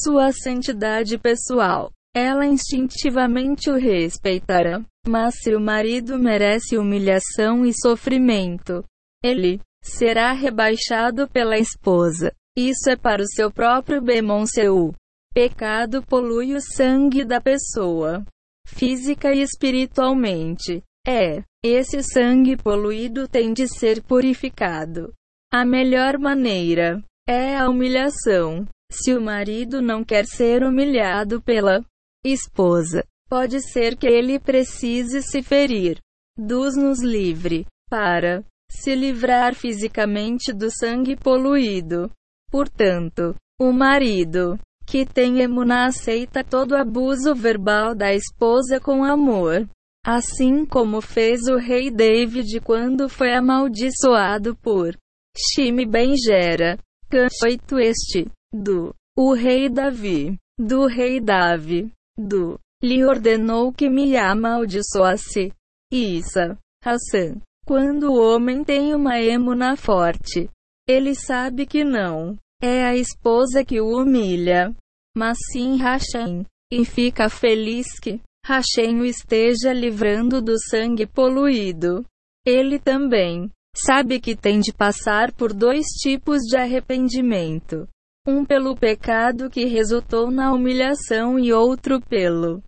[0.04, 1.92] sua santidade pessoal.
[2.16, 4.84] Ela instintivamente o respeitará.
[5.08, 8.84] Mas se o marido merece humilhação e sofrimento,
[9.24, 12.34] ele será rebaixado pela esposa.
[12.58, 14.94] Isso é para o seu próprio bem, seu
[15.34, 18.26] pecado polui o sangue da pessoa,
[18.68, 20.84] física e espiritualmente.
[21.08, 25.14] É, esse sangue poluído tem de ser purificado.
[25.52, 28.66] A melhor maneira é a humilhação.
[28.92, 31.84] Se o marido não quer ser humilhado pela
[32.26, 36.00] esposa, pode ser que ele precise se ferir.
[36.38, 42.10] Deus nos livre para se livrar fisicamente do sangue poluído.
[42.50, 49.68] Portanto, o marido que tem emuna aceita todo abuso verbal da esposa com amor.
[50.06, 54.98] Assim como fez o rei David quando foi amaldiçoado por
[55.38, 56.78] Shime Bengera.
[57.12, 65.52] 8 Este, do, o rei Davi, do rei Davi, do, lhe ordenou que me amaldiçoasse.
[65.92, 70.50] Isa, Hassan, quando o homem tem uma emuna forte,
[70.88, 74.76] ele sabe que não é a esposa que o humilha,
[75.18, 82.04] mas sim Hashem, e fica feliz que Hashem o esteja livrando do sangue poluído.
[82.46, 87.88] Ele também sabe que tem de passar por dois tipos de arrependimento:
[88.28, 92.62] um pelo pecado que resultou na humilhação e outro pelo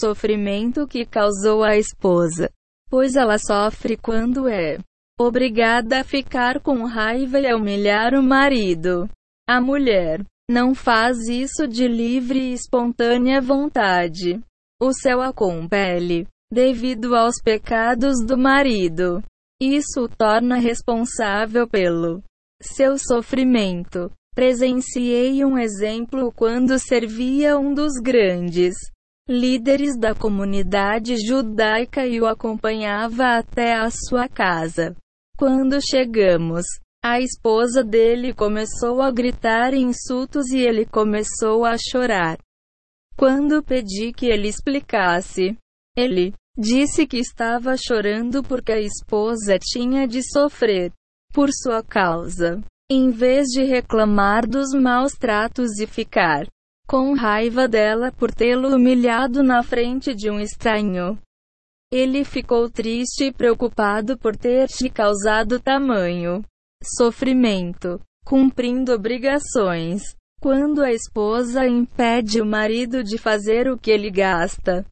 [0.00, 2.50] sofrimento que causou à esposa
[2.88, 4.78] pois ela sofre quando é
[5.18, 9.08] obrigada a ficar com raiva e a humilhar o marido.
[9.48, 14.40] A mulher não faz isso de livre e espontânea vontade.
[14.80, 19.22] O céu a compele, devido aos pecados do marido.
[19.60, 22.22] Isso o torna responsável pelo
[22.60, 24.10] seu sofrimento.
[24.34, 28.74] Presenciei um exemplo quando servia um dos grandes
[29.28, 34.94] líderes da comunidade judaica e o acompanhava até a sua casa.
[35.38, 36.64] Quando chegamos,
[37.02, 42.36] a esposa dele começou a gritar insultos e ele começou a chorar.
[43.16, 45.56] Quando pedi que ele explicasse,
[45.96, 50.92] ele disse que estava chorando porque a esposa tinha de sofrer
[51.32, 56.46] por sua causa, em vez de reclamar dos maus tratos e ficar
[56.86, 61.18] com raiva dela por tê-lo humilhado na frente de um estranho.
[61.90, 66.44] Ele ficou triste e preocupado por ter te causado tamanho
[66.82, 70.02] sofrimento, cumprindo obrigações.
[70.40, 74.84] Quando a esposa impede o marido de fazer o que ele gasta,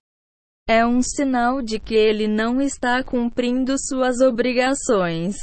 [0.68, 5.36] é um sinal de que ele não está cumprindo suas obrigações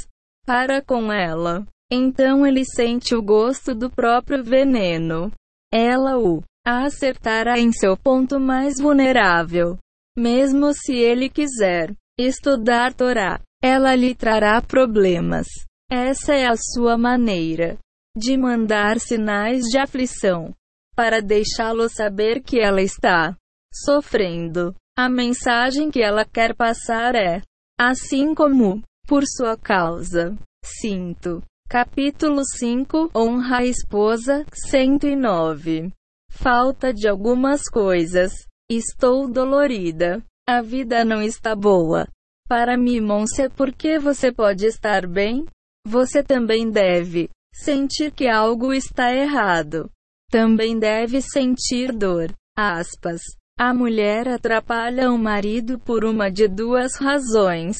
[0.44, 1.64] para com ela.
[1.90, 5.30] Então ele sente o gosto do próprio veneno
[5.72, 9.78] ela o acertará em seu ponto mais vulnerável.
[10.16, 15.46] Mesmo se ele quiser estudar Torá, ela lhe trará problemas.
[15.90, 17.78] Essa é a sua maneira
[18.16, 20.54] de mandar sinais de aflição
[20.94, 23.36] para deixá-lo saber que ela está
[23.72, 24.74] sofrendo.
[24.96, 27.42] A mensagem que ela quer passar é:
[27.78, 35.90] assim como, por sua causa, sinto Capítulo 5 Honra a esposa 109
[36.30, 38.32] Falta de algumas coisas.
[38.70, 40.22] Estou dolorida.
[40.46, 42.06] A vida não está boa.
[42.46, 45.46] Para mim, Monse, por que você pode estar bem?
[45.86, 49.90] Você também deve sentir que algo está errado.
[50.30, 52.32] Também deve sentir dor.
[52.56, 53.20] Aspas.
[53.58, 57.76] A mulher atrapalha o marido por uma de duas razões.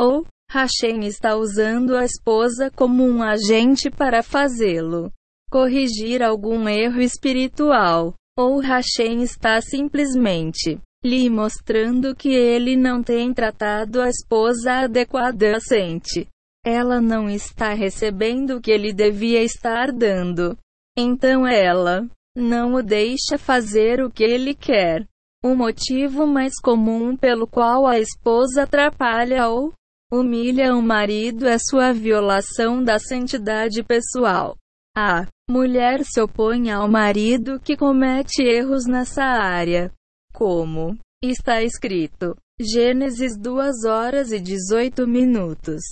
[0.00, 5.12] Ou, Hashem está usando a esposa como um agente para fazê-lo
[5.50, 14.00] corrigir algum erro espiritual, ou Hashem está simplesmente lhe mostrando que ele não tem tratado
[14.00, 16.26] a esposa adequadamente.
[16.64, 20.56] Ela não está recebendo o que ele devia estar dando.
[20.96, 25.06] Então ela não o deixa fazer o que ele quer.
[25.44, 29.72] O motivo mais comum pelo qual a esposa atrapalha ou
[30.10, 34.56] humilha o marido é sua violação da santidade pessoal.
[34.96, 39.92] A mulher se opõe ao marido que comete erros nessa área.
[40.32, 45.82] Como está escrito, Gênesis 2 horas e 18 minutos.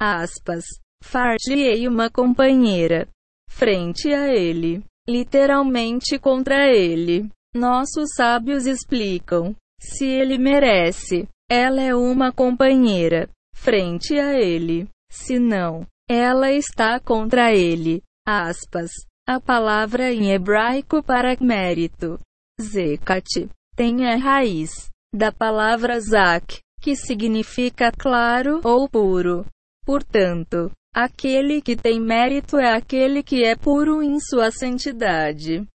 [0.00, 0.64] Aspas.
[1.02, 3.06] Fartiei uma companheira.
[3.50, 4.82] Frente a ele.
[5.08, 7.28] Literalmente contra ele.
[7.54, 9.54] Nossos sábios explicam.
[9.80, 13.28] Se ele merece, ela é uma companheira
[13.60, 14.88] frente a ele.
[15.10, 18.02] Se não, ela está contra ele.
[18.26, 18.90] Aspas.
[19.28, 22.18] A palavra em hebraico para mérito,
[22.60, 29.44] zekat, tem a raiz da palavra zak, que significa claro ou puro.
[29.90, 35.66] Portanto, aquele que tem mérito é aquele que é puro em sua santidade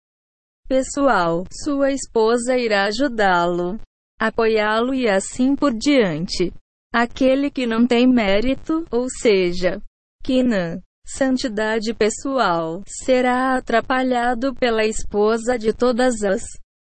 [0.70, 1.44] pessoal.
[1.52, 3.78] Sua esposa irá ajudá-lo,
[4.18, 6.54] apoiá-lo e assim por diante.
[6.94, 9.82] Aquele que não tem mérito, ou seja,
[10.24, 16.42] que não santidade pessoal, será atrapalhado pela esposa de todas as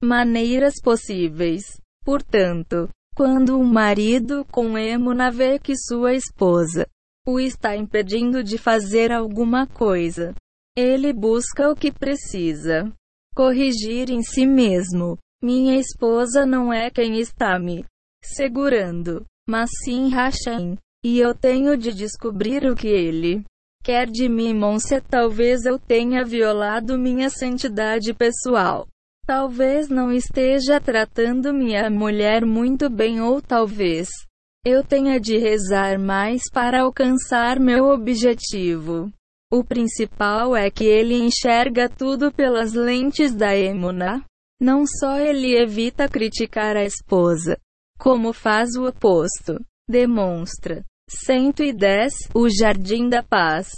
[0.01, 1.65] maneiras possíveis.
[2.05, 6.87] Portanto, quando um marido com emuna vê que sua esposa
[7.29, 10.35] o está impedindo de fazer alguma coisa,
[10.75, 12.91] ele busca o que precisa
[13.35, 15.19] corrigir em si mesmo.
[15.43, 17.85] Minha esposa não é quem está me
[18.25, 20.79] segurando, mas sim Hashem.
[21.05, 23.45] E eu tenho de descobrir o que ele
[23.85, 24.99] quer de mim, Monse.
[25.03, 28.89] Talvez eu tenha violado minha santidade pessoal.
[29.27, 34.09] Talvez não esteja tratando minha mulher muito bem, ou talvez
[34.69, 39.11] eu tenha de rezar mais para alcançar meu objetivo.
[39.51, 44.23] O principal é que ele enxerga tudo pelas lentes da emuna.
[44.61, 47.57] Não só ele evita criticar a esposa,
[47.99, 49.59] como faz o oposto.
[49.89, 50.85] Demonstra.
[51.09, 52.13] 110.
[52.35, 53.69] O Jardim da Paz.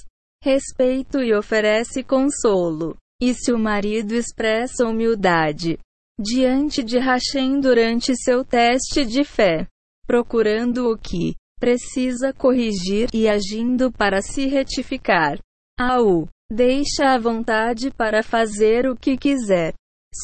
[0.43, 2.97] Respeito e oferece consolo.
[3.23, 5.79] E se o marido expressa humildade
[6.21, 9.67] diante de Hashem durante seu teste de fé,
[10.11, 15.39] procurando o que precisa corrigir e agindo para se retificar,
[15.79, 19.73] Au deixa à vontade para fazer o que quiser.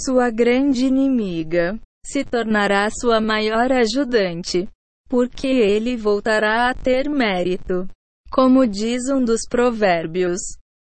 [0.05, 4.69] Sua grande inimiga se tornará sua maior ajudante,
[5.09, 7.87] porque ele voltará a ter mérito.
[8.33, 10.41] Como diz um dos provérbios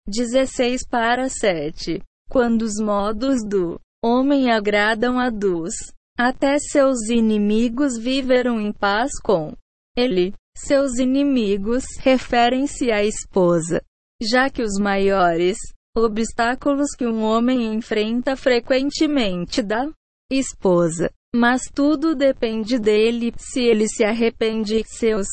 [0.09, 2.03] 16 para 7.
[2.29, 5.75] Quando os modos do homem agradam a Deus,
[6.19, 9.55] até seus inimigos viveram em paz com
[9.97, 10.35] ele.
[10.57, 13.81] Seus inimigos referem-se à esposa,
[14.21, 15.57] já que os maiores
[15.97, 19.89] obstáculos que um homem enfrenta frequentemente da
[20.31, 21.11] esposa.
[21.33, 25.29] Mas tudo depende dele, se ele se arrepende, seus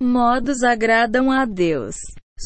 [0.00, 1.96] modos agradam a Deus.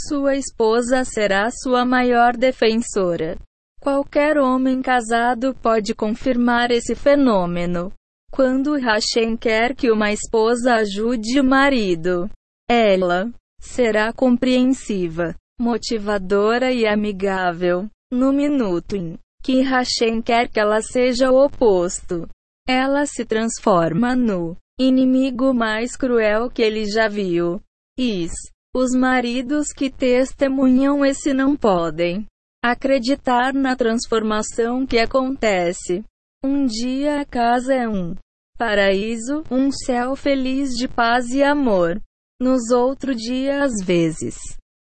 [0.08, 3.38] Sua esposa será sua maior defensora.
[3.84, 7.92] Qualquer homem casado pode confirmar esse fenômeno.
[8.32, 12.30] Quando Hashem quer que uma esposa ajude o marido,
[12.66, 13.30] ela
[13.60, 17.86] será compreensiva motivadora e amigável.
[18.10, 22.26] No minuto em que Hashem quer que ela seja o oposto,
[22.66, 27.60] ela se transforma no inimigo mais cruel que ele já viu.
[27.98, 28.32] Is.
[28.74, 32.26] Os maridos que testemunham esse não podem
[32.70, 36.04] acreditar na transformação que acontece.
[36.44, 38.14] Um dia a casa é um
[38.58, 42.00] paraíso, um céu feliz de paz e amor.
[42.40, 44.36] Nos outro dia às vezes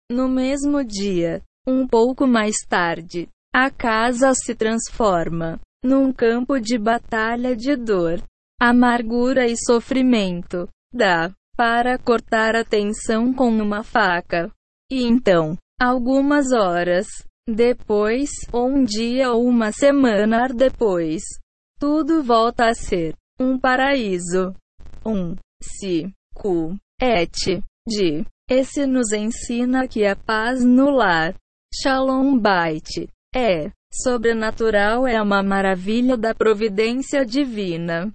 [0.09, 7.55] no mesmo dia, um pouco mais tarde, a casa se transforma num campo de batalha
[7.55, 8.23] de dor,
[8.59, 10.67] amargura e sofrimento.
[10.93, 14.49] Dá para cortar a tensão com uma faca.
[14.89, 17.07] E então, algumas horas
[17.47, 21.23] depois, um dia ou uma semana depois,
[21.79, 24.53] tudo volta a ser um paraíso.
[25.05, 27.31] Um si, cu, et,
[27.87, 31.35] de esse nos ensina que a paz no lar,
[31.73, 38.13] Shalom Bait, é sobrenatural, é uma maravilha da providência divina.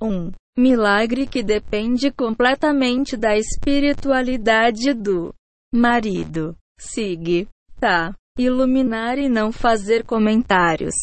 [0.00, 5.34] Um milagre que depende completamente da espiritualidade do
[5.72, 6.56] marido.
[6.78, 7.48] Sig.
[7.78, 8.14] Tá.
[8.38, 10.94] Iluminar e não fazer comentários.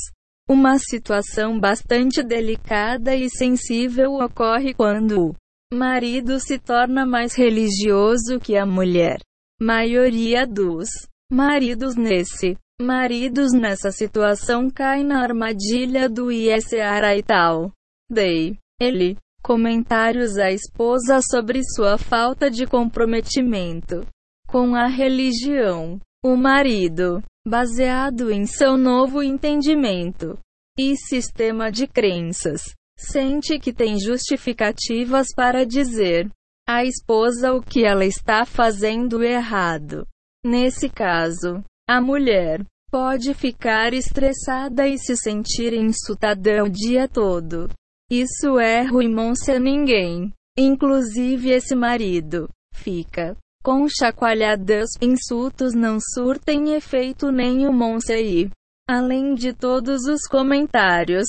[0.49, 5.35] Uma situação bastante delicada e sensível ocorre quando
[5.73, 9.19] Marido se torna mais religioso que a mulher.
[9.61, 10.87] Maioria dos
[11.29, 17.73] maridos nesse maridos nessa situação caem na armadilha do ISAR e tal.
[18.09, 24.07] Dei ele comentários à esposa sobre sua falta de comprometimento
[24.47, 25.99] com a religião.
[26.23, 30.37] O marido, baseado em seu novo entendimento
[30.77, 32.61] e sistema de crenças,
[32.99, 36.27] Sente que tem justificativas para dizer
[36.67, 40.05] à esposa o que ela está fazendo errado.
[40.43, 47.69] Nesse caso, a mulher pode ficar estressada e se sentir insultada o dia todo.
[48.09, 53.37] Isso é ruim, se ninguém, inclusive esse marido, fica
[53.67, 58.49] Com chacoalhadas, insultos não surtem efeito nenhum e,
[58.89, 61.27] além de todos os comentários,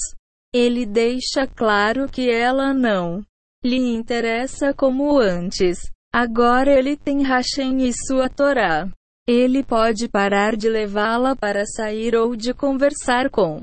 [0.54, 3.24] ele deixa claro que ela não
[3.64, 5.78] lhe interessa como antes.
[6.14, 8.88] Agora ele tem Hashem e sua Torá.
[9.26, 13.62] Ele pode parar de levá-la para sair ou de conversar com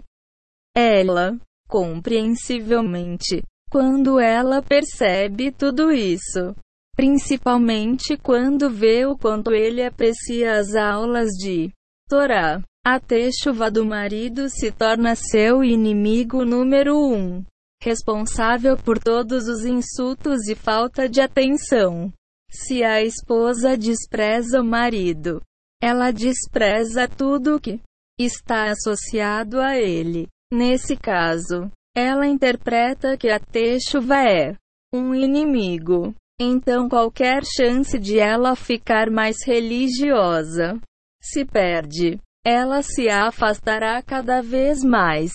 [0.75, 1.39] ela.
[1.69, 6.53] Compreensivelmente, quando ela percebe tudo isso,
[6.95, 11.71] principalmente quando vê o quanto ele aprecia as aulas de
[12.07, 17.43] Torá, a techuva do marido se torna seu inimigo número um,
[17.81, 22.13] responsável por todos os insultos e falta de atenção.
[22.51, 25.41] Se a esposa despreza o marido,
[25.81, 27.81] ela despreza tudo que
[28.19, 30.27] está associado a ele.
[30.53, 34.55] Nesse caso, ela interpreta que a Teixuva é
[34.93, 36.13] um inimigo.
[36.39, 40.79] Então qualquer chance de ela ficar mais religiosa
[41.21, 42.19] se perde.
[42.45, 45.31] Ela se afastará cada vez mais,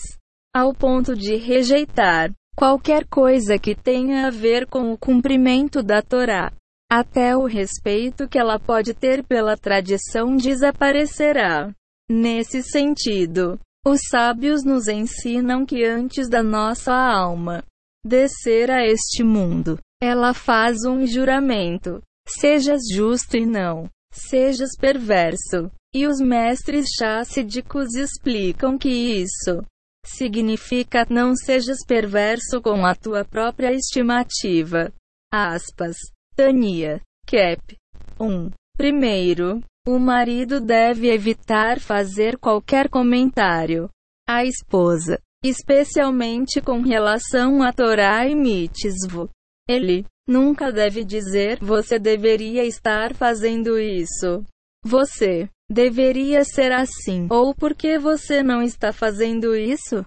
[0.55, 6.53] ao ponto de rejeitar qualquer coisa que tenha a ver com o cumprimento da Torá.
[6.92, 11.72] Até o respeito que ela pode ter pela tradição desaparecerá.
[12.11, 17.64] Nesse sentido, os sábios nos ensinam que antes da nossa alma
[18.05, 25.70] descer a este mundo, ela faz um juramento: sejas justo e não sejas perverso.
[25.92, 29.64] E os mestres chácidicos explicam que isso
[30.07, 34.92] significa não sejas perverso com a tua própria estimativa.
[35.32, 35.96] Aspas.
[36.36, 37.01] Tania.
[37.26, 37.76] Cap.
[38.20, 38.51] 1.
[38.76, 43.88] Primeiro, o marido deve evitar fazer qualquer comentário
[44.28, 49.28] à esposa, especialmente com relação a Torá e mitzvot.
[49.71, 54.45] Ele nunca deve dizer: Você deveria estar fazendo isso.
[54.85, 57.29] Você deveria ser assim.
[57.31, 60.05] Ou por que você não está fazendo isso?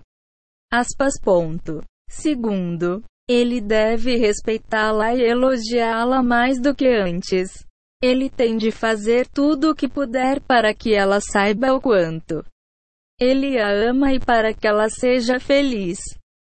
[0.71, 1.13] Aspas.
[1.21, 1.83] Ponto.
[2.09, 7.65] Segundo, ele deve respeitá-la e elogiá-la mais do que antes.
[8.01, 12.43] Ele tem de fazer tudo o que puder para que ela saiba o quanto
[13.19, 15.99] ele a ama e para que ela seja feliz.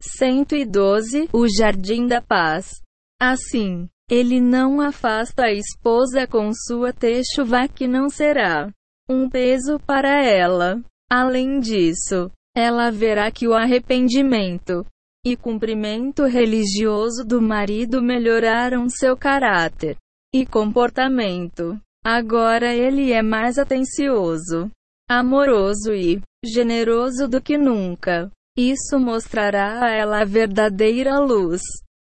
[0.02, 2.82] 112 O Jardim da Paz.
[3.20, 8.70] Assim, ele não afasta a esposa com sua techuva que não será
[9.10, 10.80] um peso para ela.
[11.10, 14.86] Além disso, ela verá que o arrependimento
[15.26, 19.96] e cumprimento religioso do marido melhoraram seu caráter
[20.32, 21.78] e comportamento.
[22.04, 24.70] Agora ele é mais atencioso,
[25.10, 28.30] amoroso e generoso do que nunca.
[28.56, 31.62] Isso mostrará a ela a verdadeira luz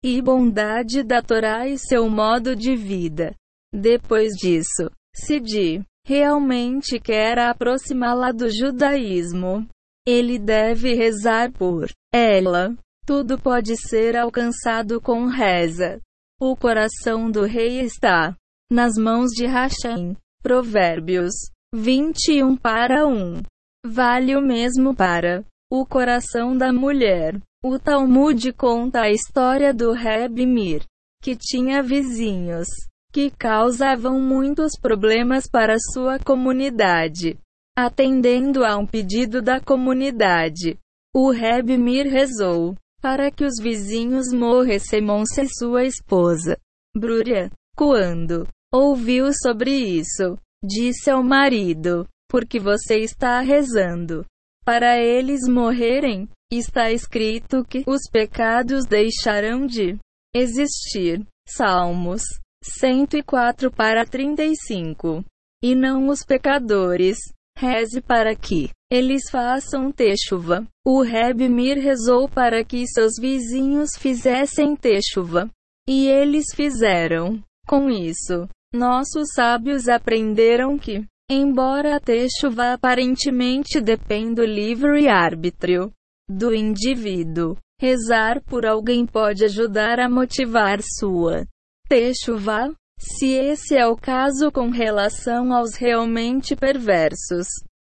[0.03, 3.34] e bondade da Torá e seu modo de vida.
[3.72, 9.66] Depois disso, Sidi realmente quer aproximá-la do judaísmo.
[10.07, 12.74] Ele deve rezar por ela.
[13.07, 16.00] Tudo pode ser alcançado com reza.
[16.40, 18.36] O coração do rei está
[18.70, 20.16] nas mãos de Hashem.
[20.42, 21.32] Provérbios
[21.72, 23.42] 21 para 1.
[23.86, 27.40] Vale o mesmo para o coração da mulher.
[27.64, 30.82] O Talmud conta a história do Reb Mir,
[31.22, 32.66] que tinha vizinhos
[33.12, 37.38] que causavam muitos problemas para sua comunidade.
[37.78, 40.76] Atendendo a um pedido da comunidade,
[41.14, 46.58] o Reb Mir rezou para que os vizinhos morressem e sua esposa.
[46.96, 54.26] Brúria, quando ouviu sobre isso, disse ao marido: Porque você está rezando
[54.64, 56.28] para eles morrerem?
[56.55, 59.96] Está escrito que os pecados deixarão de
[60.36, 61.26] existir.
[61.48, 62.20] Salmos
[62.62, 65.24] 104 para 35.
[65.62, 67.16] E não os pecadores.
[67.57, 70.66] Reze para que eles façam techuva.
[70.84, 75.48] O Reb Mir rezou para que seus vizinhos fizessem techuva.
[75.88, 77.42] E eles fizeram.
[77.66, 85.90] Com isso, nossos sábios aprenderam que, embora a techuva aparentemente dependa do livre arbítrio
[86.37, 91.47] do indivíduo, rezar por alguém pode ajudar a motivar sua
[91.89, 92.72] techuva.
[92.99, 97.47] Se esse é o caso com relação aos realmente perversos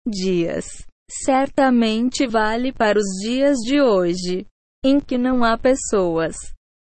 [0.07, 4.47] dias certamente vale para os dias de hoje,
[4.85, 6.37] em que não há pessoas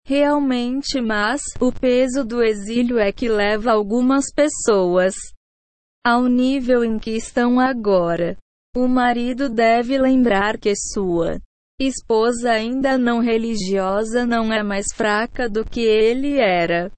[0.06, 5.14] realmente mas o peso do exílio é que leva algumas pessoas
[6.04, 8.36] ao nível em que estão agora.
[8.76, 11.40] O marido deve lembrar que sua
[11.80, 16.90] esposa ainda não religiosa não é mais fraca do que ele era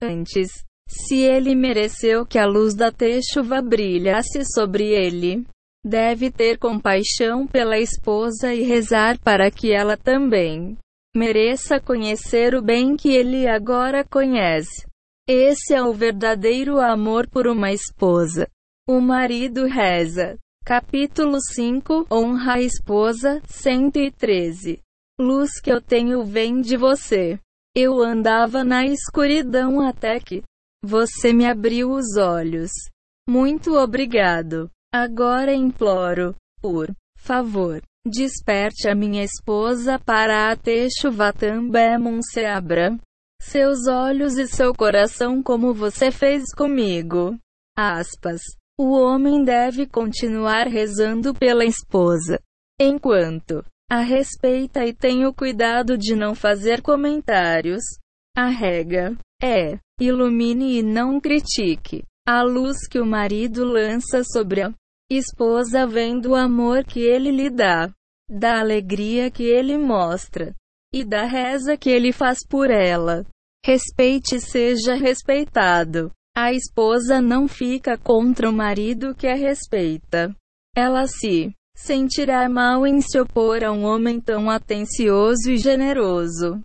[0.00, 0.48] antes.
[0.88, 5.44] Se ele mereceu que a luz da techuva brilhasse sobre ele,
[5.84, 10.76] deve ter compaixão pela esposa e rezar para que ela também
[11.14, 14.86] mereça conhecer o bem que ele agora conhece.
[15.28, 18.48] Esse é o verdadeiro amor por uma esposa.
[18.88, 20.36] O marido reza.
[20.70, 24.78] Capítulo 5 Honra a esposa, 113.
[25.20, 27.40] Luz que eu tenho vem de você.
[27.74, 30.44] Eu andava na escuridão até que
[30.80, 32.70] você me abriu os olhos.
[33.28, 34.70] Muito obrigado.
[34.94, 36.86] Agora imploro, por
[37.18, 42.96] favor, desperte a minha esposa para a Techuvatambemun se abra
[43.42, 47.36] seus olhos e seu coração como você fez comigo.
[47.76, 48.59] Aspas.
[48.82, 52.40] O homem deve continuar rezando pela esposa,
[52.80, 57.82] enquanto a respeita e tem o cuidado de não fazer comentários.
[58.34, 62.04] A regra é: ilumine e não critique.
[62.26, 64.72] A luz que o marido lança sobre a
[65.10, 67.92] esposa vem do amor que ele lhe dá,
[68.30, 70.54] da alegria que ele mostra
[70.90, 73.26] e da reza que ele faz por ela.
[73.62, 76.10] Respeite e seja respeitado.
[76.36, 80.34] A esposa não fica contra o marido que a respeita.
[80.74, 86.62] Ela se sentirá mal em se opor a um homem tão atencioso e generoso.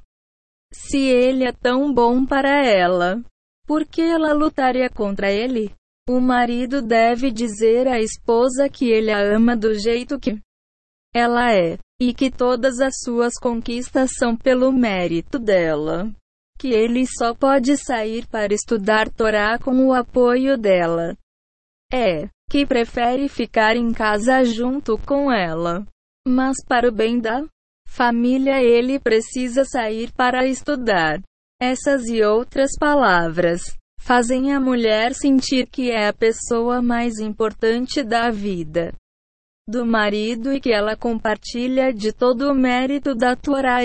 [0.73, 3.23] Se ele é tão bom para ela,
[3.65, 5.71] por que ela lutaria contra ele?
[6.07, 10.39] O marido deve dizer à esposa que ele a ama do jeito que
[11.13, 16.13] ela é, e que todas as suas conquistas são pelo mérito dela.
[16.57, 21.15] Que ele só pode sair para estudar Torá com o apoio dela.
[21.93, 25.85] É, que prefere ficar em casa junto com ela.
[26.27, 27.43] Mas para o bem da
[27.87, 31.21] família ele precisa sair para estudar.
[31.61, 38.29] Essas e outras palavras fazem a mulher sentir que é a pessoa mais importante da
[38.29, 38.93] vida
[39.67, 43.83] do marido e que ela compartilha de todo o mérito da Torá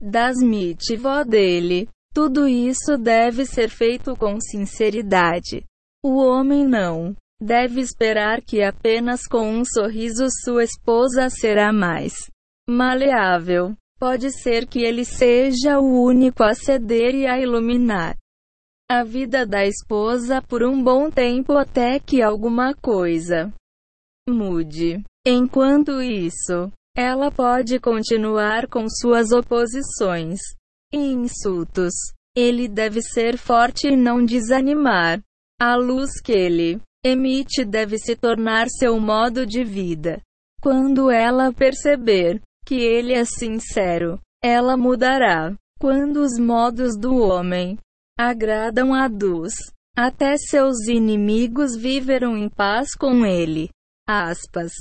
[0.00, 1.88] das mitivó dele.
[2.12, 5.64] Tudo isso deve ser feito com sinceridade.
[6.02, 12.14] O homem não deve esperar que apenas com um sorriso sua esposa será mais
[12.68, 13.74] maleável.
[13.98, 18.16] Pode ser que ele seja o único a ceder e a iluminar
[18.90, 23.52] a vida da esposa por um bom tempo até que alguma coisa
[24.28, 25.00] mude.
[25.24, 30.38] Enquanto isso, ela pode continuar com suas oposições
[30.92, 31.92] e insultos.
[32.36, 35.20] Ele deve ser forte e não desanimar.
[35.60, 40.20] A luz que ele emite deve se tornar seu modo de vida.
[40.62, 45.54] Quando ela perceber que ele é sincero, ela mudará.
[45.78, 47.78] Quando os modos do homem
[48.18, 49.52] agradam a Deus,
[49.96, 53.70] até seus inimigos viveram em paz com ele.
[54.06, 54.72] Aspas.